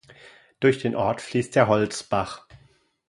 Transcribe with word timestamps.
Durch 0.59 0.79
den 0.81 0.95
Ort 0.95 1.21
fließt 1.21 1.55
der 1.55 1.67
Holzbach. 1.67 2.47